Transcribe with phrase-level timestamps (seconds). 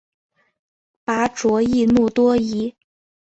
[1.05, 2.73] 拔灼易怒多疑。